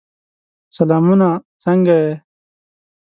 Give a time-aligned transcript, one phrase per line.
[0.75, 1.29] سلامونه!
[1.63, 2.09] څنګه یې؟